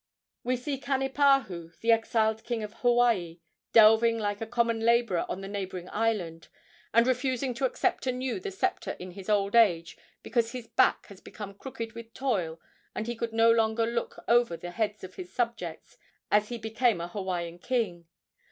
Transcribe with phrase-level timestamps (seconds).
[0.43, 3.39] We see Kanipahu, the exiled king of Hawaii,
[3.71, 6.47] delving like a common laborer on a neighboring island,
[6.91, 11.23] and refusing to accept anew the sceptre in his old age because his back had
[11.23, 12.59] become crooked with toil
[12.95, 15.99] and he could no longer look over the heads of his subjects
[16.31, 18.07] as became a Hawaiian king.